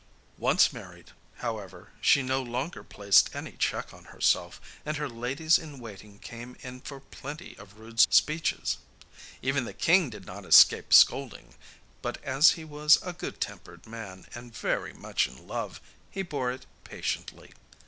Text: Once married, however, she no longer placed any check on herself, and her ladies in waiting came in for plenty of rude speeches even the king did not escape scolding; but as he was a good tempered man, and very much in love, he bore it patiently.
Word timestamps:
Once 0.39 0.73
married, 0.73 1.11
however, 1.45 1.91
she 2.01 2.23
no 2.23 2.41
longer 2.41 2.83
placed 2.83 3.35
any 3.35 3.51
check 3.51 3.93
on 3.93 4.05
herself, 4.05 4.59
and 4.83 4.97
her 4.97 5.07
ladies 5.07 5.59
in 5.59 5.77
waiting 5.79 6.17
came 6.17 6.57
in 6.61 6.81
for 6.81 6.99
plenty 6.99 7.55
of 7.59 7.77
rude 7.77 7.99
speeches 8.11 8.79
even 9.43 9.63
the 9.63 9.75
king 9.75 10.09
did 10.09 10.25
not 10.25 10.43
escape 10.43 10.91
scolding; 10.91 11.53
but 12.01 12.17
as 12.23 12.53
he 12.53 12.63
was 12.65 12.97
a 13.03 13.13
good 13.13 13.39
tempered 13.39 13.85
man, 13.85 14.25
and 14.33 14.57
very 14.57 14.91
much 14.91 15.27
in 15.27 15.45
love, 15.47 15.79
he 16.09 16.23
bore 16.23 16.51
it 16.51 16.65
patiently. 16.83 17.53